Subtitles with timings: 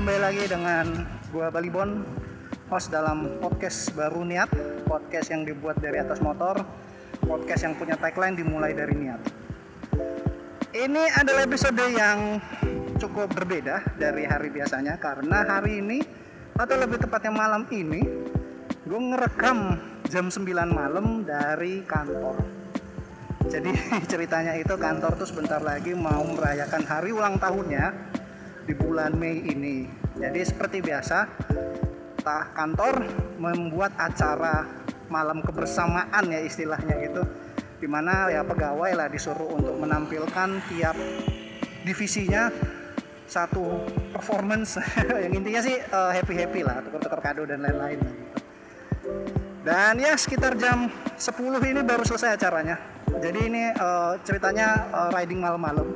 [0.00, 2.00] Kembali lagi dengan gua Balibon,
[2.72, 4.48] host dalam podcast baru Niat,
[4.88, 6.56] podcast yang dibuat dari atas motor,
[7.20, 9.20] podcast yang punya tagline dimulai dari niat.
[10.72, 12.40] Ini adalah episode yang
[12.96, 16.00] cukup berbeda dari hari biasanya karena hari ini
[16.56, 18.00] atau lebih tepatnya malam ini
[18.88, 19.76] gue ngerekam
[20.08, 22.40] jam 9 malam dari kantor.
[23.52, 23.68] Jadi
[24.16, 28.16] ceritanya itu kantor tuh sebentar lagi mau merayakan hari ulang tahunnya
[28.64, 29.88] di bulan Mei ini.
[30.16, 31.26] Jadi seperti biasa,
[32.52, 33.08] kantor
[33.40, 34.68] membuat acara
[35.10, 37.22] malam kebersamaan ya istilahnya itu
[37.80, 40.94] di mana ya pegawai lah disuruh untuk menampilkan tiap
[41.82, 42.52] divisinya
[43.24, 44.76] satu performance
[45.24, 48.24] yang intinya sih uh, happy happy lah tukar-tukar kado dan lain-lain gitu.
[49.64, 51.34] dan ya sekitar jam 10
[51.72, 52.76] ini baru selesai acaranya
[53.18, 55.88] jadi ini uh, ceritanya uh, riding malam-malam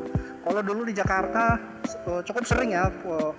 [0.44, 1.56] kalau dulu di Jakarta
[2.04, 3.32] uh, cukup sering ya uh,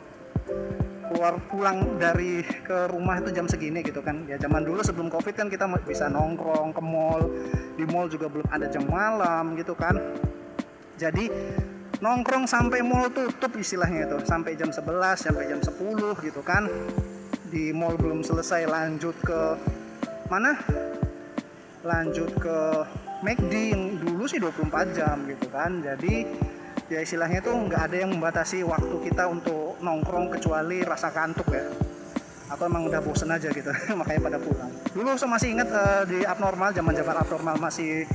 [1.06, 4.26] keluar pulang dari ke rumah itu jam segini gitu kan.
[4.26, 7.30] Ya zaman dulu sebelum covid kan kita bisa nongkrong ke mall.
[7.78, 9.96] Di mall juga belum ada jam malam gitu kan.
[10.98, 11.30] Jadi
[12.02, 14.18] nongkrong sampai mall tutup istilahnya itu.
[14.26, 14.82] Sampai jam 11
[15.16, 16.66] sampai jam 10 gitu kan.
[17.54, 19.40] Di mall belum selesai lanjut ke
[20.28, 20.58] mana?
[21.86, 22.58] Lanjut ke
[23.22, 25.86] McD yang dulu sih 24 jam gitu kan.
[25.86, 26.26] Jadi
[26.86, 31.66] ya istilahnya tuh nggak ada yang membatasi waktu kita untuk nongkrong kecuali rasa kantuk ya.
[32.46, 34.70] Atau emang udah bosen aja gitu makanya pada pulang.
[34.94, 38.06] Dulu saya masih ingat uh, di abnormal zaman zaman abnormal masih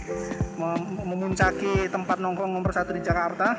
[0.55, 3.59] mem memuncaki tempat nongkrong nomor satu di Jakarta.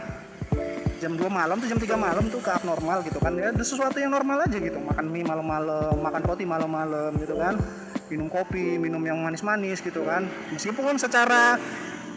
[1.01, 3.35] Jam 2 malam tuh jam 3 malam tuh ke abnormal gitu kan.
[3.35, 4.79] Ya sesuatu yang normal aja gitu.
[4.79, 7.59] Makan mie malam-malam makan roti malam-malam gitu kan.
[8.07, 10.23] Minum kopi minum yang manis-manis gitu kan.
[10.55, 11.59] Meskipun secara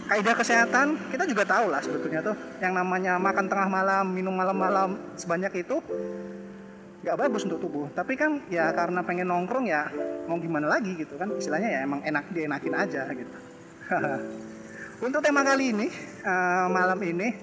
[0.04, 2.36] kaidah kesehatan kita juga tahu lah sebetulnya tuh.
[2.60, 5.80] Yang namanya makan tengah malam minum malam-malam sebanyak itu
[7.04, 7.86] nggak bagus untuk tubuh.
[7.92, 9.88] Tapi kan ya karena pengen nongkrong ya
[10.28, 11.32] mau gimana lagi gitu kan.
[11.36, 13.36] Istilahnya ya emang enak dienakin aja gitu.
[15.04, 15.90] Untuk tema kali ini
[16.24, 17.34] uh, malam ini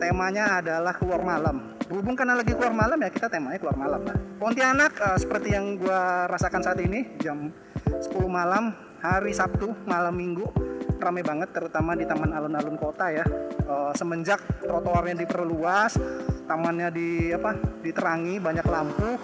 [0.00, 1.76] temanya adalah keluar malam.
[1.90, 4.16] Berhubung karena lagi keluar malam ya kita temanya keluar malam lah.
[4.38, 7.52] Pontianak uh, seperti yang gue rasakan saat ini jam
[7.84, 10.69] 10 malam hari Sabtu malam Minggu
[11.00, 13.24] ramai banget terutama di taman alun-alun kota ya.
[13.64, 15.96] Uh, semenjak trotoarnya diperluas
[16.44, 19.14] tamannya di apa diterangi banyak lampu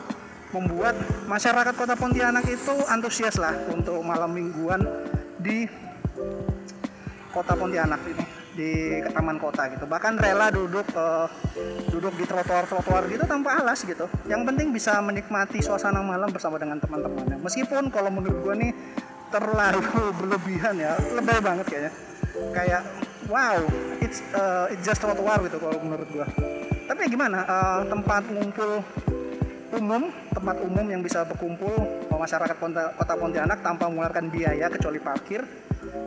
[0.55, 0.95] membuat
[1.27, 4.81] masyarakat kota Pontianak itu antusias lah untuk malam mingguan
[5.43, 5.67] di
[7.35, 8.25] kota Pontianak ini
[8.57, 8.73] di
[9.13, 9.85] taman kota gitu.
[9.85, 11.29] Bahkan rela duduk uh,
[11.93, 14.09] duduk di trotoar-trotoar gitu tanpa alas gitu.
[14.25, 17.37] Yang penting bisa menikmati suasana malam bersama dengan teman-temannya.
[17.45, 18.73] Meskipun kalau menurut gue nih
[19.31, 19.81] terlalu
[20.19, 20.95] berlebihan ya.
[21.15, 21.93] Lebay banget kayaknya.
[22.53, 22.83] Kayak
[23.33, 23.59] wow
[24.01, 26.27] it's uh, it's just trotoar gitu kalau menurut gua.
[26.87, 28.85] Tapi gimana uh, tempat ngumpul
[29.75, 31.75] umum tempat umum yang bisa berkumpul
[32.17, 32.57] masyarakat
[32.97, 35.43] kota Pontianak tanpa mengeluarkan biaya kecuali parkir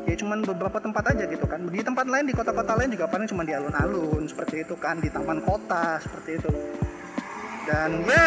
[0.08, 1.68] ya cuman beberapa tempat aja gitu kan.
[1.68, 5.09] Di tempat lain di kota-kota lain juga paling cuma di alun-alun seperti itu kan di
[5.12, 6.52] taman kota seperti itu.
[7.69, 8.25] Dan ya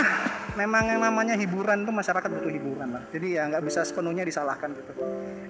[0.56, 3.02] memang yang namanya hiburan tuh masyarakat butuh hiburan lah.
[3.08, 4.92] Jadi ya nggak bisa sepenuhnya disalahkan gitu.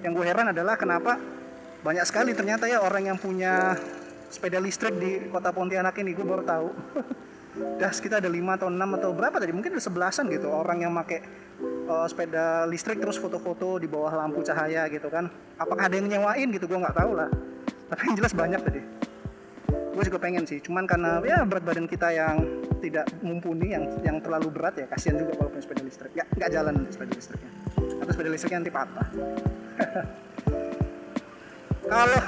[0.02, 1.18] Yang gue heran adalah kenapa
[1.82, 3.74] banyak sekali ternyata ya orang yang punya
[4.30, 6.68] sepeda listrik di kota Pontianak ini gue baru tahu.
[7.52, 10.92] Das kita ada lima atau enam atau berapa tadi mungkin ada sebelasan gitu orang yang
[11.04, 11.20] pakai
[11.84, 15.28] uh, sepeda listrik terus foto-foto di bawah lampu cahaya gitu kan.
[15.60, 16.64] Apakah ada yang nyewain gitu?
[16.64, 17.28] Gue nggak tahu lah.
[17.92, 18.80] Tapi yang jelas banyak tadi.
[19.68, 22.40] Gue juga pengen sih cuman karena ya berat badan kita yang
[22.82, 26.12] tidak mumpuni yang yang terlalu berat ya kasihan juga kalau punya sepeda listrik.
[26.18, 27.50] Ya nggak jalan sepeda listriknya.
[28.02, 29.08] Atau sepeda listriknya nanti patah.
[31.92, 32.20] Kalau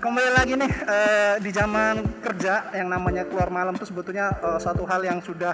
[0.00, 4.88] kembali lagi nih eh, di zaman kerja yang namanya keluar malam tuh sebetulnya eh, suatu
[4.88, 5.52] hal yang sudah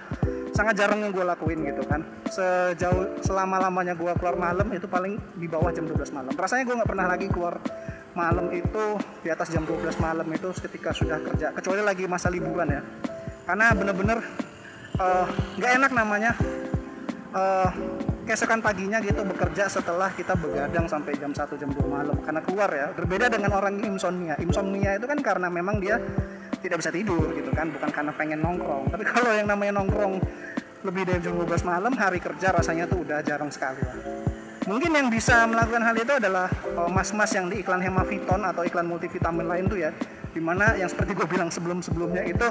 [0.54, 2.00] sangat jarang yang gue lakuin gitu kan.
[2.30, 6.32] Sejauh selama lamanya gue keluar malam itu paling di bawah jam 12 malam.
[6.32, 7.60] Rasanya gue nggak pernah lagi keluar
[8.16, 8.84] malam itu
[9.22, 11.52] di atas jam 12 malam itu ketika sudah kerja.
[11.52, 12.82] Kecuali lagi masa liburan ya
[13.48, 14.18] karena bener-bener
[15.56, 16.36] nggak uh, enak namanya.
[17.32, 17.72] Uh,
[18.60, 22.16] paginya gitu bekerja setelah kita begadang sampai jam 1 jam 2 malam.
[22.20, 24.36] Karena keluar ya berbeda dengan orang insomnia.
[24.36, 25.96] Insomnia itu kan karena memang dia
[26.60, 28.92] tidak bisa tidur gitu kan bukan karena pengen nongkrong.
[28.92, 30.20] Tapi kalau yang namanya nongkrong
[30.84, 33.80] lebih dari jam 12 malam hari kerja rasanya tuh udah jarang sekali.
[33.80, 33.96] Lah
[34.68, 38.84] mungkin yang bisa melakukan hal itu adalah eh, mas-mas yang di iklan Hemaviton atau iklan
[38.84, 39.90] multivitamin lain tuh ya.
[40.28, 42.46] Di mana yang seperti gue bilang sebelum-sebelumnya itu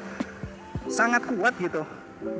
[0.88, 1.84] sangat kuat gitu.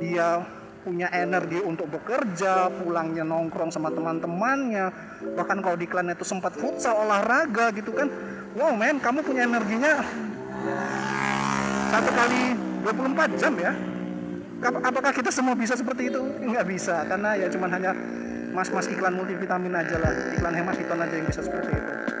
[0.02, 0.42] Dia
[0.82, 4.90] punya energi untuk bekerja pulangnya nongkrong sama teman-temannya.
[5.36, 8.08] Bahkan kalau di iklan itu sempat futsal olahraga gitu kan.
[8.56, 10.02] Wow men kamu punya energinya
[11.88, 12.40] satu kali
[12.84, 13.72] 24 jam ya?
[14.58, 16.20] Apakah kita semua bisa seperti itu?
[16.20, 17.92] Nggak bisa karena ya cuman hanya
[18.50, 20.12] mas-mas iklan multivitamin aja lah.
[20.34, 22.17] Iklan hemaviton aja yang bisa seperti itu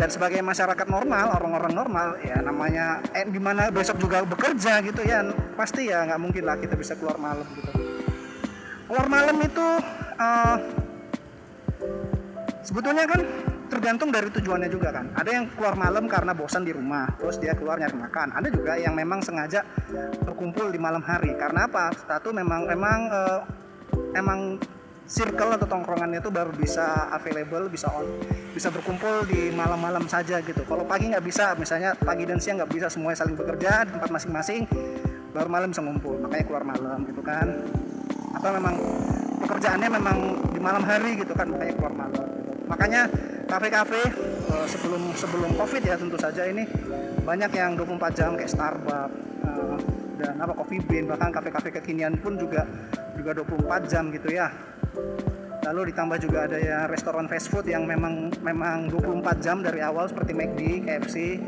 [0.00, 5.04] dan sebagai masyarakat normal orang-orang normal ya namanya eh, di mana besok juga bekerja gitu
[5.04, 5.20] ya
[5.60, 7.68] pasti ya nggak mungkin lah kita bisa keluar malam gitu.
[8.88, 9.68] Keluar malam itu
[10.16, 10.56] uh,
[12.64, 13.20] sebetulnya kan
[13.68, 15.12] tergantung dari tujuannya juga kan.
[15.14, 18.32] Ada yang keluar malam karena bosan di rumah terus dia keluar nyari makan.
[18.40, 19.62] Ada juga yang memang sengaja
[20.24, 21.36] berkumpul di malam hari.
[21.36, 21.92] Karena apa?
[21.92, 23.40] Satu memang memang uh,
[24.16, 24.56] emang
[25.10, 28.06] circle atau tongkrongannya itu baru bisa available bisa on
[28.54, 30.62] bisa berkumpul di malam-malam saja gitu.
[30.62, 34.10] Kalau pagi nggak bisa misalnya pagi dan siang nggak bisa semuanya saling bekerja di tempat
[34.14, 34.70] masing-masing
[35.34, 37.46] baru malam bisa ngumpul makanya keluar malam gitu kan.
[38.38, 38.74] Atau memang
[39.42, 40.16] pekerjaannya memang
[40.54, 42.52] di malam hari gitu kan makanya keluar malam gitu.
[42.70, 43.02] makanya
[43.50, 44.00] kafe-kafe
[44.46, 46.62] eh, sebelum sebelum covid ya tentu saja ini
[47.26, 49.10] banyak yang 24 jam kayak Starbucks
[49.42, 49.76] eh,
[50.22, 52.68] dan apa Coffee Bean bahkan kafe-kafe kekinian pun juga
[53.16, 54.52] juga 24 jam gitu ya
[55.70, 60.10] lalu ditambah juga ada ya restoran fast food yang memang memang 24 jam dari awal
[60.10, 61.38] seperti McD, KFC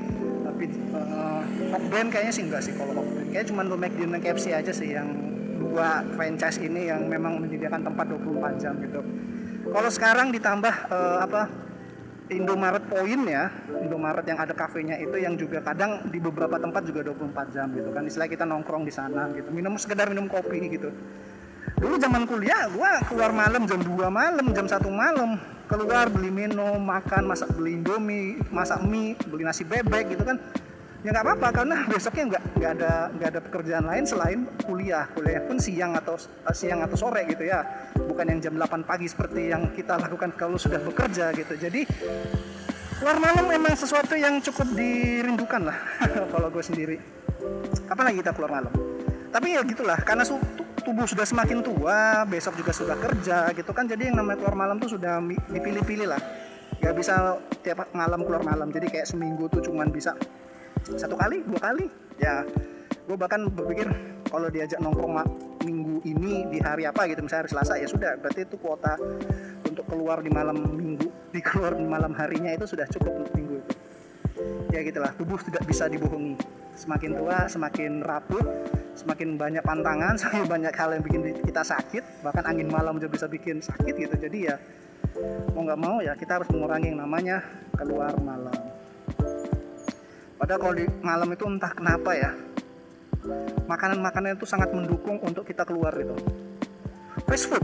[0.46, 0.64] tapi
[0.94, 1.42] uh,
[1.74, 5.10] McDonald kayaknya sih enggak sih kalau McDonald kayak cuma McD dan KFC aja sih yang
[5.58, 9.02] dua franchise ini yang memang menyediakan tempat 24 jam gitu.
[9.74, 11.42] Kalau sekarang ditambah uh, apa
[12.30, 13.50] Indomaret Point ya
[13.82, 17.90] Indomaret yang ada kafenya itu yang juga kadang di beberapa tempat juga 24 jam gitu
[17.90, 18.06] kan.
[18.06, 20.94] Istilah kita nongkrong di sana gitu minum sekedar minum kopi gitu
[21.82, 25.38] dulu zaman kuliah gua keluar malam jam 2 malam jam satu malam.
[25.66, 30.36] Keluar beli minum makan masak beli indomie masak mie beli nasi bebek gitu kan.
[31.02, 35.08] Ya nggak apa-apa karena besoknya nggak nggak ada nggak ada pekerjaan lain selain kuliah.
[35.10, 37.64] Kuliah pun siang atau uh, siang atau sore gitu ya.
[37.98, 41.56] Bukan yang jam 8 pagi seperti yang kita lakukan kalau sudah bekerja gitu.
[41.56, 41.88] Jadi
[43.02, 45.78] keluar malam memang sesuatu yang cukup dirindukan lah
[46.32, 46.96] kalau gue sendiri.
[47.90, 48.72] Kapan lagi kita keluar malam.
[49.32, 50.22] Tapi ya gitulah karena
[50.82, 53.86] tubuh sudah semakin tua besok juga sudah kerja gitu kan.
[53.86, 56.20] Jadi yang namanya keluar malam tuh sudah dipilih-pilih lah.
[56.82, 58.68] Gak bisa tiap malam keluar malam.
[58.74, 60.12] Jadi kayak seminggu tuh cuman bisa
[60.98, 61.86] satu kali dua kali.
[62.18, 62.42] Ya
[63.02, 63.88] gue bahkan berpikir
[64.30, 65.22] kalau diajak nongkrong
[65.62, 68.12] minggu ini di hari apa gitu misalnya hari Selasa ya sudah.
[68.18, 68.98] Berarti itu kuota
[69.64, 73.54] untuk keluar di malam minggu di keluar di malam harinya itu sudah cukup untuk minggu
[73.62, 73.72] itu.
[74.74, 78.42] Ya gitulah tubuh tidak bisa dibohongi semakin tua semakin rapuh
[78.98, 83.26] semakin banyak pantangan semakin banyak hal yang bikin kita sakit bahkan angin malam juga bisa
[83.30, 84.14] bikin sakit gitu.
[84.18, 84.58] Jadi ya
[85.54, 87.38] mau nggak mau ya kita harus mengurangi yang namanya
[87.78, 88.54] keluar malam.
[90.42, 92.34] Padahal kalau di malam itu entah kenapa ya
[93.70, 96.18] makanan-makanan itu sangat mendukung untuk kita keluar itu.
[97.30, 97.62] Fast food.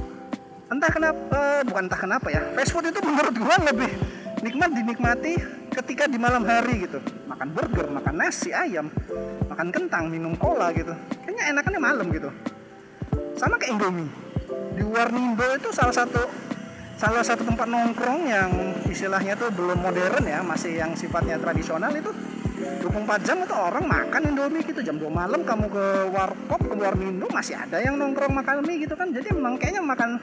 [0.71, 3.91] Entah kenapa bukan entah kenapa ya fast food itu menurut gua lebih
[4.47, 6.99] nikmat dinikmati ketika di malam hari gitu.
[7.31, 8.91] Makan burger makan nasi ayam
[9.47, 10.91] makan kentang minum cola gitu.
[11.23, 12.31] Kayaknya enakannya malam gitu.
[13.39, 14.11] Sama kayak Indomie.
[14.75, 16.23] Di Warnindo itu salah satu
[16.99, 18.51] salah satu tempat nongkrong yang
[18.91, 22.11] istilahnya tuh belum modern ya masih yang sifatnya tradisional itu.
[22.59, 24.83] 24 jam itu orang makan Indomie gitu.
[24.83, 28.99] Jam 2 malam kamu ke warkop ke Warmindo masih ada yang nongkrong makan mie gitu
[28.99, 29.15] kan.
[29.15, 30.19] Jadi emang kayaknya makan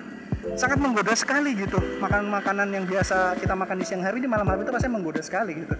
[0.54, 1.82] sangat menggoda sekali gitu.
[1.98, 5.66] Makanan-makanan yang biasa kita makan di siang hari di malam hari itu pasti menggoda sekali
[5.66, 5.74] gitu.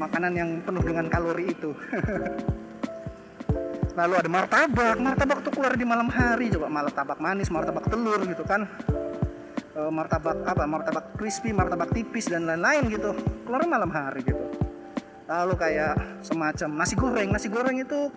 [0.00, 1.76] Makanan yang penuh dengan kalori itu.
[3.98, 4.96] Lalu ada martabak.
[4.96, 6.48] Martabak tuh keluar di malam hari.
[6.48, 8.64] Coba martabak manis martabak telur gitu kan.
[9.76, 10.64] E, martabak apa?
[10.64, 13.12] Martabak crispy martabak tipis dan lain-lain gitu.
[13.44, 14.40] Keluar malam hari gitu.
[15.28, 17.28] Lalu kayak semacam nasi goreng.
[17.28, 18.08] Nasi goreng itu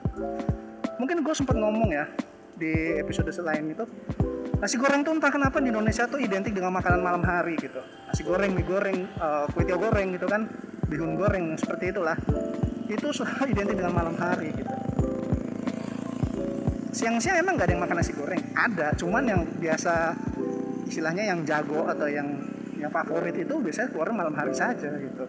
[1.01, 2.05] mungkin gue sempat ngomong ya
[2.61, 3.89] di episode selain itu
[4.61, 7.81] nasi goreng tuh entah kenapa di Indonesia tuh identik dengan makanan malam hari gitu.
[7.81, 10.45] Nasi goreng mie goreng uh, kue tiaw goreng gitu kan.
[10.85, 12.13] Bihun goreng seperti itulah.
[12.85, 14.69] Itu sudah identik dengan malam hari gitu.
[16.91, 18.41] Siang-siang emang gak ada yang makan nasi goreng?
[18.53, 20.13] Ada cuman yang biasa
[20.85, 22.27] istilahnya yang jago atau yang
[22.77, 25.23] yang favorit itu biasanya keluar malam hari saja gitu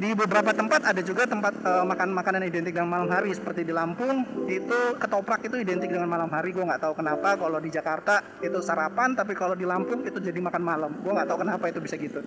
[0.00, 3.72] di beberapa tempat ada juga tempat uh, makan makanan identik dengan malam hari seperti di
[3.76, 6.56] Lampung itu ketoprak itu identik dengan malam hari.
[6.56, 10.40] Gue nggak tahu kenapa kalau di Jakarta itu sarapan tapi kalau di Lampung itu jadi
[10.40, 10.90] makan malam.
[11.04, 12.24] Gue nggak tahu kenapa itu bisa gitu.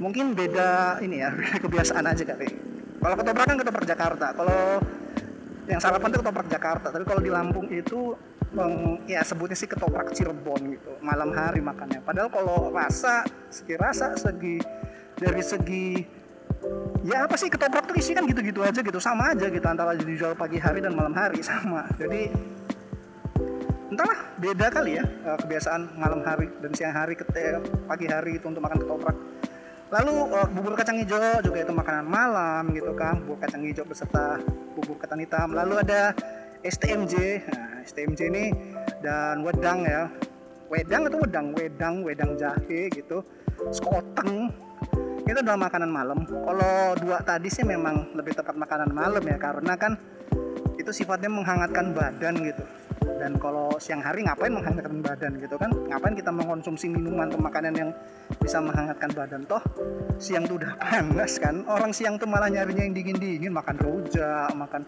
[0.00, 1.36] Mungkin beda ini ya
[1.68, 2.48] kebiasaan aja kali.
[2.96, 4.60] Kalau ketoprak kan ketoprak Jakarta kalau
[5.68, 6.88] yang sarapan itu ketoprak Jakarta.
[6.88, 8.16] Tapi kalau di Lampung itu
[8.56, 12.00] bang, ya sebutnya sih ketoprak Cirebon gitu malam hari makannya.
[12.00, 13.20] Padahal kalau rasa
[13.52, 14.64] segi rasa segi
[15.20, 16.23] dari segi
[17.04, 18.98] ya apa sih ketoprak tuh isi kan gitu-gitu aja gitu.
[18.98, 21.84] Sama aja gitu antara dijual pagi hari dan malam hari sama.
[22.00, 22.32] Jadi
[23.92, 27.22] entahlah beda kali ya eh, kebiasaan malam hari dan siang hari ke
[27.86, 29.16] pagi hari itu untuk makan ketoprak.
[29.92, 33.20] Lalu uh, bubur kacang hijau juga itu makanan malam gitu kan.
[33.22, 34.42] Bubur kacang hijau beserta
[34.74, 35.54] bubur ketan hitam.
[35.54, 36.10] Lalu ada
[36.66, 37.14] STMJ
[37.52, 38.44] nah STMJ ini
[39.04, 40.10] dan wedang ya.
[40.72, 41.46] Wedang atau wedang?
[41.54, 43.22] Wedang wedang jahe gitu.
[43.70, 44.50] Sekoteng
[45.24, 46.18] itu adalah makanan malam.
[46.28, 49.96] Kalau dua tadi sih memang lebih tepat makanan malam ya karena kan
[50.76, 52.64] itu sifatnya menghangatkan badan gitu.
[53.04, 55.72] Dan kalau siang hari ngapain menghangatkan badan gitu kan?
[55.72, 57.90] Ngapain kita mengkonsumsi minuman atau makanan yang
[58.36, 59.40] bisa menghangatkan badan?
[59.48, 59.64] Toh
[60.20, 61.64] siang tuh udah panas kan?
[61.64, 63.48] Orang siang tuh malah nyarinya yang dingin-dingin.
[63.48, 64.82] Makan rujak makan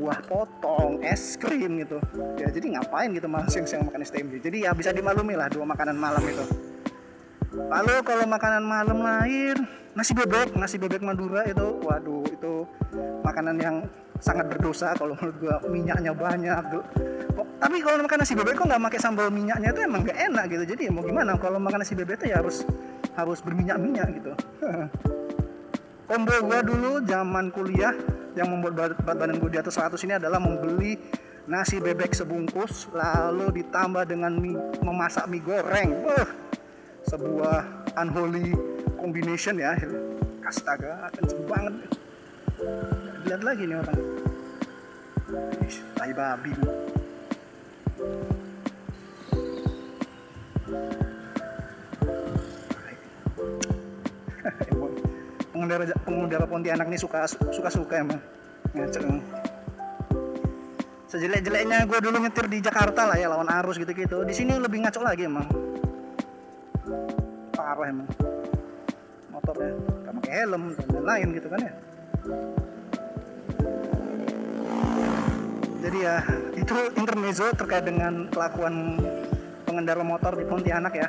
[0.00, 2.00] buah potong es krim gitu.
[2.40, 5.96] Ya jadi ngapain gitu malah siang-siang makan STMJ jadi ya bisa dimaklumi lah dua makanan
[5.98, 6.71] malam itu
[7.52, 9.56] lalu kalau makanan malam lain
[9.92, 12.64] nasi bebek nasi bebek Madura itu waduh itu
[13.20, 13.76] makanan yang
[14.22, 16.84] sangat berdosa kalau menurut gua minyaknya banyak tuh.
[17.58, 20.64] Tapi kalau makan nasi bebek kok nggak pakai sambal minyaknya itu emang gak enak gitu.
[20.74, 22.62] Jadi ya mau gimana kalau makan nasi bebek itu ya harus
[23.18, 24.32] harus berminyak minyak gitu.
[26.08, 27.94] Combo gua dulu zaman kuliah
[28.36, 30.96] yang membuat berat badan gue di atas 100 ini adalah membeli
[31.44, 35.90] nasi bebek sebungkus lalu ditambah dengan mie, memasak mie goreng.
[36.04, 36.26] Uh,
[37.12, 38.56] sebuah unholy
[38.96, 39.76] combination ya.
[40.48, 41.74] Astaga kenceng banget.
[43.28, 44.00] Lihat lagi nih orang.
[45.96, 46.52] Tai babi
[55.52, 58.20] pengendara pengendara Pontianak ini suka suka suka emang.
[58.72, 59.20] Ngaceng
[61.12, 64.24] sejelek-jeleknya gue dulu nyetir di Jakarta lah ya lawan arus gitu-gitu.
[64.24, 65.71] Di sini lebih ngaco lagi emang
[67.72, 68.08] parah emang.
[69.32, 69.72] Motornya
[70.04, 71.72] gak pakai helm dan lain-lain gitu kan ya.
[75.82, 76.16] Jadi ya
[76.52, 79.00] itu intermezzo terkait dengan kelakuan
[79.64, 81.08] pengendara motor di Pontianak ya.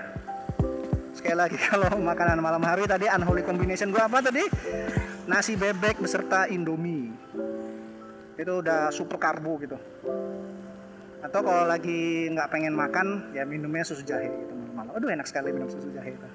[1.12, 4.48] Sekali lagi kalau makanan malam hari tadi unholy combination gua apa tadi?
[5.28, 7.12] Nasi bebek beserta indomie.
[8.40, 9.76] Itu udah super karbo gitu.
[11.20, 15.54] Atau kalau lagi nggak pengen makan ya minumnya susu jahe gitu malam aduh enak sekali
[15.54, 16.28] minum susu jahe itu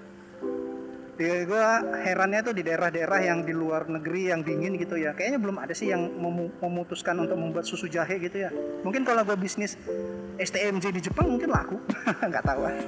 [1.18, 1.66] di gue
[2.06, 5.18] herannya tuh di daerah-daerah yang di luar negeri yang dingin gitu ya.
[5.18, 6.06] Kayaknya belum ada sih yang
[6.62, 8.54] memutuskan untuk membuat susu jahe gitu ya.
[8.86, 9.74] Mungkin kalau gue bisnis
[10.38, 11.82] STMJ di Jepang mungkin laku.
[12.30, 12.78] Nggak tahu ah.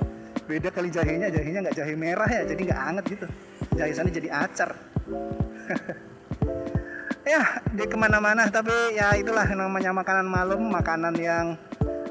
[0.47, 3.27] Beda kali jahenya jahenya nggak jahe merah ya jadi nggak anget gitu.
[3.75, 4.71] Jahe sana jadi acar.
[7.21, 11.55] Ya di ke mana-mana tapi ya itulah namanya makanan malam makanan yang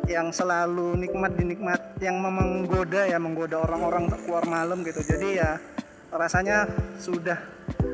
[0.08, 5.04] yang selalu nikmat dinikmat yang menggoda ya menggoda orang-orang untuk keluar malam gitu.
[5.04, 5.60] Jadi ya
[6.10, 6.66] rasanya
[6.98, 7.38] sudah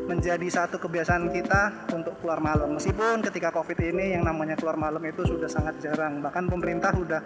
[0.05, 2.77] menjadi satu kebiasaan kita untuk keluar malam.
[2.77, 7.21] Meskipun ketika covid ini yang namanya keluar malam itu sudah sangat jarang bahkan pemerintah sudah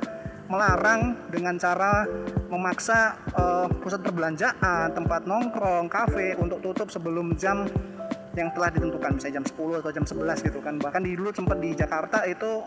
[0.50, 2.10] melarang dengan cara
[2.50, 7.70] memaksa uh, pusat perbelanjaan tempat nongkrong kafe untuk tutup sebelum jam
[8.34, 10.76] yang telah ditentukan misalnya jam 10 atau jam 11 gitu kan.
[10.82, 12.66] Bahkan di dulu sempat di Jakarta itu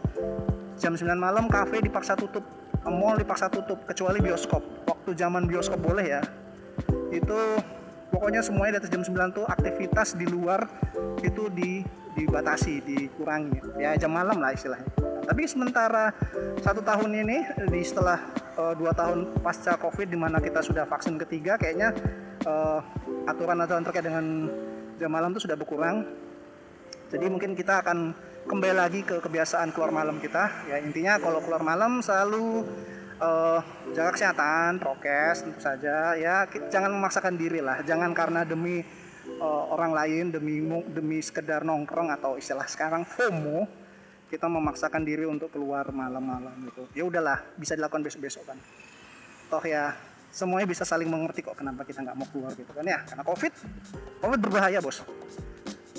[0.79, 2.47] jam 9 malam kafe dipaksa tutup
[2.87, 4.62] mall dipaksa tutup kecuali bioskop.
[4.87, 6.23] Waktu zaman bioskop boleh ya.
[7.11, 7.59] Itu
[8.12, 10.69] pokoknya semuanya di atas jam 9 tuh aktivitas di luar
[11.25, 11.81] itu di
[12.12, 13.81] dibatasi dikurangi.
[13.81, 14.85] Ya jam malam lah istilahnya.
[15.25, 16.12] Tapi sementara
[16.61, 17.38] satu tahun ini
[17.73, 18.21] di setelah
[18.61, 21.95] uh, dua tahun pasca covid di mana kita sudah vaksin ketiga kayaknya
[22.45, 22.85] uh,
[23.25, 24.50] aturan-aturan terkait dengan
[25.00, 26.04] jam malam itu sudah berkurang.
[27.09, 28.12] Jadi mungkin kita akan
[28.45, 30.69] kembali lagi ke kebiasaan keluar malam kita.
[30.69, 32.66] Ya intinya kalau keluar malam selalu
[33.23, 33.61] uh,
[33.95, 36.19] jaga kesehatan, prokes tentu saja.
[36.19, 38.83] Ya jangan memaksakan diri lah, jangan karena demi
[39.38, 40.59] uh, orang lain demi
[40.91, 43.71] demi sekedar nongkrong atau istilah sekarang FOMO
[44.26, 46.88] kita memaksakan diri untuk keluar malam-malam gitu.
[46.97, 48.59] Ya udahlah, bisa dilakukan besok-besok kan.
[49.52, 49.93] Toh ya
[50.33, 53.05] semuanya bisa saling mengerti kok kenapa kita nggak mau keluar gitu kan ya.
[53.05, 53.52] Karena covid
[54.25, 55.05] covid berbahaya bos.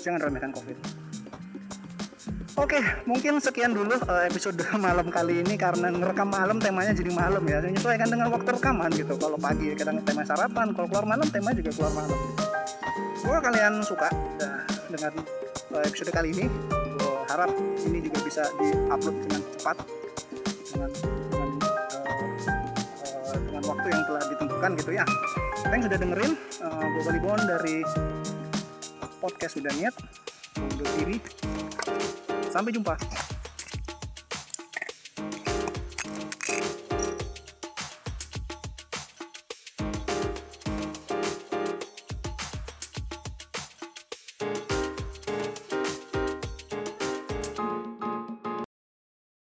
[0.02, 1.03] Jangan remehkan covid
[2.54, 7.44] Oke, mungkin sekian dulu uh, episode malam kali ini karena ngerekam malam temanya jadi malam
[7.44, 7.60] ya.
[7.60, 9.18] Menyesuaikan dengan waktu rekaman gitu.
[9.20, 12.18] Kalau pagi kadang tema sarapan, kalau keluar malam tema juga keluar malam.
[13.20, 14.08] Gue kalian suka
[14.40, 15.12] uh, dengan
[15.74, 16.46] uh, episode kali ini.
[16.70, 17.50] Gue harap
[17.84, 19.76] ini juga bisa diupload dengan cepat
[20.72, 20.90] dengan
[21.28, 21.50] dengan,
[23.28, 25.04] uh, dengan waktu yang telah ditentukan gitu ya.
[25.68, 26.32] Thanks sudah dengerin.
[26.62, 27.76] Uh, gue Balibon dari
[29.20, 29.94] podcast sudah niat
[30.60, 31.16] undur diri
[32.52, 32.94] Sampai jumpa.